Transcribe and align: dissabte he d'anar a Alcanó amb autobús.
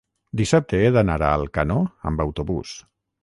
dissabte 0.39 0.77
he 0.77 0.87
d'anar 0.95 1.17
a 1.27 1.29
Alcanó 1.43 1.77
amb 2.13 2.25
autobús. 2.27 2.73